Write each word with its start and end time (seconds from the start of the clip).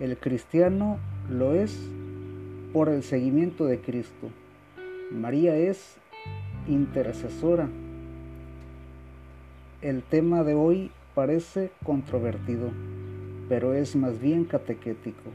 El 0.00 0.16
cristiano 0.16 0.96
lo 1.28 1.54
es 1.54 1.76
por 2.72 2.88
el 2.88 3.02
seguimiento 3.02 3.66
de 3.66 3.80
Cristo. 3.80 4.28
María 5.10 5.56
es 5.56 5.96
intercesora. 6.68 7.68
El 9.82 10.04
tema 10.04 10.44
de 10.44 10.54
hoy 10.54 10.92
parece 11.16 11.72
controvertido, 11.82 12.70
pero 13.48 13.74
es 13.74 13.96
más 13.96 14.20
bien 14.20 14.44
catequético. 14.44 15.30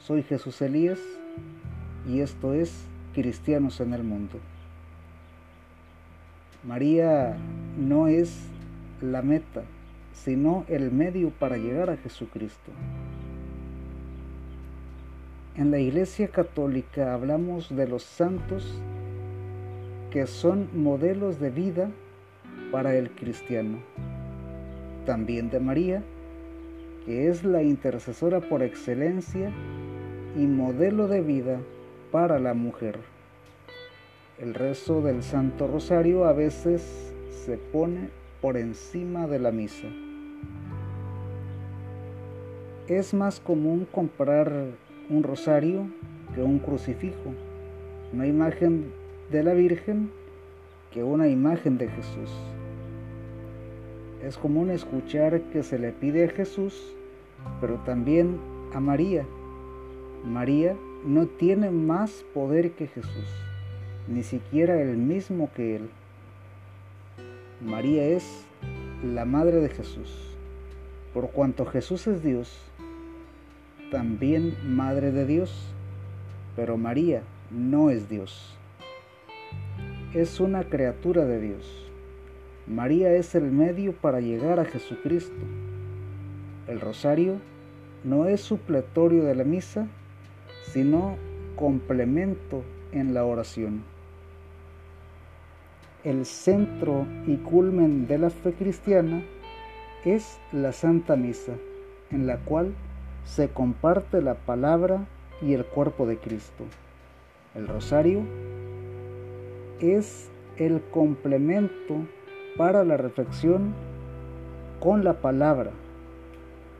Soy 0.00 0.24
Jesús 0.24 0.60
Elías 0.60 0.98
y 2.08 2.18
esto 2.18 2.52
es 2.52 2.74
Cristianos 3.14 3.80
en 3.80 3.94
el 3.94 4.02
Mundo. 4.02 4.40
María 6.64 7.36
no 7.78 8.08
es 8.08 8.40
la 9.00 9.22
meta, 9.22 9.62
sino 10.12 10.64
el 10.66 10.90
medio 10.90 11.30
para 11.30 11.58
llegar 11.58 11.90
a 11.90 11.96
Jesucristo. 11.96 12.72
En 15.56 15.70
la 15.70 15.78
Iglesia 15.78 16.26
Católica 16.26 17.14
hablamos 17.14 17.76
de 17.76 17.86
los 17.86 18.02
santos 18.02 18.82
que 20.10 20.26
son 20.26 20.68
modelos 20.74 21.38
de 21.38 21.50
vida 21.50 21.90
para 22.72 22.96
el 22.96 23.12
cristiano. 23.12 23.78
También 25.06 25.50
de 25.50 25.60
María, 25.60 26.02
que 27.06 27.28
es 27.28 27.44
la 27.44 27.62
intercesora 27.62 28.40
por 28.40 28.64
excelencia 28.64 29.52
y 30.36 30.44
modelo 30.44 31.06
de 31.06 31.20
vida 31.20 31.60
para 32.10 32.40
la 32.40 32.54
mujer. 32.54 32.98
El 34.40 34.54
rezo 34.54 35.02
del 35.02 35.22
Santo 35.22 35.68
Rosario 35.68 36.24
a 36.24 36.32
veces 36.32 37.12
se 37.44 37.58
pone 37.58 38.08
por 38.40 38.56
encima 38.56 39.28
de 39.28 39.38
la 39.38 39.52
misa. 39.52 39.86
Es 42.88 43.14
más 43.14 43.38
común 43.38 43.86
comprar 43.90 44.50
un 45.10 45.22
rosario 45.22 45.86
que 46.34 46.42
un 46.42 46.58
crucifijo, 46.58 47.34
una 48.12 48.26
imagen 48.26 48.92
de 49.30 49.42
la 49.42 49.52
Virgen 49.52 50.10
que 50.92 51.02
una 51.02 51.28
imagen 51.28 51.76
de 51.76 51.88
Jesús. 51.88 52.30
Es 54.22 54.38
común 54.38 54.70
escuchar 54.70 55.40
que 55.52 55.62
se 55.62 55.78
le 55.78 55.90
pide 55.92 56.24
a 56.24 56.28
Jesús, 56.28 56.94
pero 57.60 57.74
también 57.84 58.38
a 58.72 58.80
María. 58.80 59.26
María 60.24 60.76
no 61.04 61.26
tiene 61.26 61.70
más 61.70 62.24
poder 62.32 62.72
que 62.72 62.86
Jesús, 62.86 63.26
ni 64.08 64.22
siquiera 64.22 64.80
el 64.80 64.96
mismo 64.96 65.50
que 65.54 65.76
Él. 65.76 65.90
María 67.60 68.04
es 68.04 68.46
la 69.02 69.24
madre 69.24 69.60
de 69.60 69.68
Jesús. 69.68 70.36
Por 71.12 71.30
cuanto 71.30 71.66
Jesús 71.66 72.06
es 72.06 72.22
Dios, 72.22 72.56
también 73.94 74.56
madre 74.64 75.12
de 75.12 75.24
Dios, 75.24 75.54
pero 76.56 76.76
María 76.76 77.22
no 77.52 77.90
es 77.90 78.08
Dios. 78.08 78.58
Es 80.12 80.40
una 80.40 80.64
criatura 80.64 81.24
de 81.24 81.40
Dios. 81.40 81.88
María 82.66 83.12
es 83.12 83.36
el 83.36 83.52
medio 83.52 83.92
para 83.92 84.18
llegar 84.18 84.58
a 84.58 84.64
Jesucristo. 84.64 85.36
El 86.66 86.80
rosario 86.80 87.36
no 88.02 88.26
es 88.26 88.40
supletorio 88.40 89.22
de 89.22 89.36
la 89.36 89.44
misa, 89.44 89.86
sino 90.72 91.14
complemento 91.54 92.64
en 92.90 93.14
la 93.14 93.24
oración. 93.24 93.84
El 96.02 96.26
centro 96.26 97.06
y 97.28 97.36
culmen 97.36 98.08
de 98.08 98.18
la 98.18 98.30
fe 98.30 98.54
cristiana 98.54 99.22
es 100.04 100.40
la 100.50 100.72
Santa 100.72 101.14
Misa, 101.14 101.52
en 102.10 102.26
la 102.26 102.38
cual 102.38 102.74
se 103.24 103.48
comparte 103.48 104.22
la 104.22 104.34
palabra 104.34 105.06
y 105.40 105.54
el 105.54 105.64
cuerpo 105.64 106.06
de 106.06 106.18
Cristo. 106.18 106.64
El 107.54 107.68
rosario 107.68 108.22
es 109.80 110.30
el 110.56 110.82
complemento 110.90 112.06
para 112.56 112.84
la 112.84 112.96
reflexión 112.96 113.74
con 114.80 115.04
la 115.04 115.14
palabra. 115.14 115.70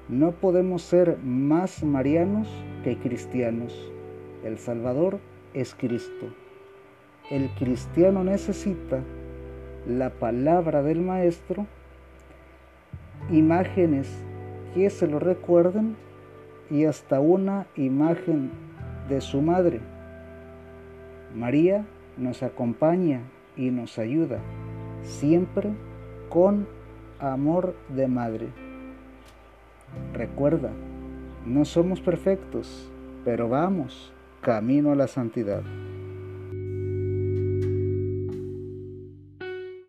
No 0.08 0.32
podemos 0.32 0.82
ser 0.82 1.18
más 1.22 1.82
marianos 1.82 2.48
que 2.84 2.98
cristianos. 2.98 3.90
El 4.44 4.58
Salvador 4.58 5.18
es 5.54 5.74
Cristo. 5.74 6.26
El 7.30 7.48
cristiano 7.50 8.22
necesita 8.22 9.00
la 9.88 10.10
palabra 10.10 10.82
del 10.82 11.00
Maestro, 11.00 11.66
imágenes 13.30 14.08
que 14.74 14.90
se 14.90 15.06
lo 15.06 15.18
recuerden 15.18 15.96
y 16.70 16.84
hasta 16.84 17.20
una 17.20 17.66
imagen 17.76 18.50
de 19.08 19.20
su 19.20 19.42
madre. 19.42 19.80
María 21.34 21.84
nos 22.16 22.42
acompaña 22.42 23.22
y 23.56 23.70
nos 23.70 23.98
ayuda, 23.98 24.38
siempre 25.02 25.70
con 26.28 26.66
amor 27.18 27.74
de 27.88 28.08
madre. 28.08 28.48
Recuerda, 30.12 30.70
no 31.46 31.64
somos 31.64 32.00
perfectos, 32.00 32.90
pero 33.24 33.48
vamos 33.48 34.12
camino 34.40 34.92
a 34.92 34.96
la 34.96 35.08
santidad. 35.08 35.62